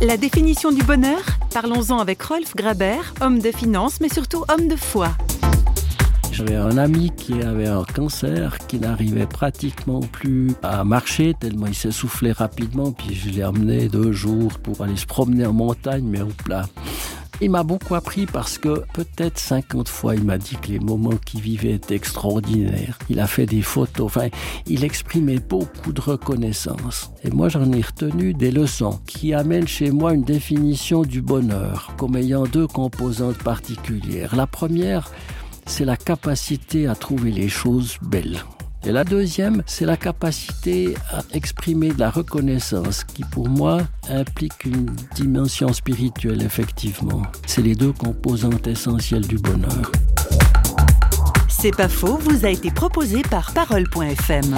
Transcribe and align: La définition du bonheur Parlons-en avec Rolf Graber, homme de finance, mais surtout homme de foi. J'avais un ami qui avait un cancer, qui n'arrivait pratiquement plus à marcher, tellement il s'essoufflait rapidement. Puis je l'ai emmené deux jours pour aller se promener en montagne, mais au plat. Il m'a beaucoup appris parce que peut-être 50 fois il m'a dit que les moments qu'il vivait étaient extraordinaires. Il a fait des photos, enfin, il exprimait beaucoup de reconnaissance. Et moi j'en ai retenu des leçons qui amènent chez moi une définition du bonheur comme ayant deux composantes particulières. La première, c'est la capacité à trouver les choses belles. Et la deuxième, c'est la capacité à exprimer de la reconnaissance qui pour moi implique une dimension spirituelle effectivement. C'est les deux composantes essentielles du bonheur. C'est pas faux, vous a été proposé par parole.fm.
La 0.00 0.16
définition 0.16 0.70
du 0.70 0.82
bonheur 0.82 1.20
Parlons-en 1.52 1.98
avec 1.98 2.22
Rolf 2.22 2.54
Graber, 2.54 2.98
homme 3.20 3.40
de 3.40 3.50
finance, 3.50 4.00
mais 4.00 4.08
surtout 4.08 4.44
homme 4.48 4.68
de 4.68 4.76
foi. 4.76 5.08
J'avais 6.30 6.54
un 6.54 6.76
ami 6.78 7.10
qui 7.16 7.40
avait 7.42 7.66
un 7.66 7.82
cancer, 7.82 8.58
qui 8.68 8.78
n'arrivait 8.78 9.26
pratiquement 9.26 10.00
plus 10.00 10.52
à 10.62 10.84
marcher, 10.84 11.34
tellement 11.40 11.66
il 11.66 11.74
s'essoufflait 11.74 12.32
rapidement. 12.32 12.92
Puis 12.92 13.14
je 13.14 13.30
l'ai 13.30 13.42
emmené 13.42 13.88
deux 13.88 14.12
jours 14.12 14.58
pour 14.60 14.82
aller 14.82 14.96
se 14.96 15.06
promener 15.06 15.46
en 15.46 15.52
montagne, 15.52 16.04
mais 16.04 16.20
au 16.20 16.26
plat. 16.44 16.66
Il 17.42 17.50
m'a 17.50 17.62
beaucoup 17.62 17.94
appris 17.94 18.24
parce 18.24 18.56
que 18.56 18.82
peut-être 18.94 19.38
50 19.38 19.88
fois 19.88 20.14
il 20.14 20.24
m'a 20.24 20.38
dit 20.38 20.56
que 20.56 20.68
les 20.68 20.78
moments 20.78 21.16
qu'il 21.24 21.42
vivait 21.42 21.72
étaient 21.72 21.94
extraordinaires. 21.94 22.98
Il 23.10 23.20
a 23.20 23.26
fait 23.26 23.44
des 23.44 23.60
photos, 23.60 24.06
enfin, 24.06 24.28
il 24.66 24.84
exprimait 24.84 25.38
beaucoup 25.38 25.92
de 25.92 26.00
reconnaissance. 26.00 27.10
Et 27.24 27.30
moi 27.30 27.50
j'en 27.50 27.70
ai 27.72 27.82
retenu 27.82 28.32
des 28.32 28.50
leçons 28.50 29.00
qui 29.06 29.34
amènent 29.34 29.68
chez 29.68 29.90
moi 29.90 30.14
une 30.14 30.24
définition 30.24 31.02
du 31.02 31.20
bonheur 31.20 31.92
comme 31.98 32.16
ayant 32.16 32.44
deux 32.44 32.66
composantes 32.66 33.38
particulières. 33.38 34.34
La 34.34 34.46
première, 34.46 35.10
c'est 35.66 35.84
la 35.84 35.98
capacité 35.98 36.86
à 36.86 36.94
trouver 36.94 37.32
les 37.32 37.50
choses 37.50 37.98
belles. 38.00 38.40
Et 38.86 38.92
la 38.92 39.02
deuxième, 39.02 39.64
c'est 39.66 39.84
la 39.84 39.96
capacité 39.96 40.94
à 41.10 41.22
exprimer 41.32 41.88
de 41.88 41.98
la 41.98 42.08
reconnaissance 42.08 43.02
qui 43.02 43.24
pour 43.24 43.48
moi 43.48 43.80
implique 44.08 44.64
une 44.64 44.86
dimension 45.16 45.72
spirituelle 45.72 46.40
effectivement. 46.40 47.22
C'est 47.48 47.62
les 47.62 47.74
deux 47.74 47.92
composantes 47.92 48.68
essentielles 48.68 49.26
du 49.26 49.38
bonheur. 49.38 49.90
C'est 51.48 51.74
pas 51.74 51.88
faux, 51.88 52.16
vous 52.18 52.46
a 52.46 52.50
été 52.50 52.70
proposé 52.70 53.22
par 53.22 53.52
parole.fm. 53.52 54.54